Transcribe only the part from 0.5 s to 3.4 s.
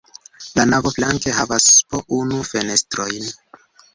La navo flanke havas po unu fenestrojn.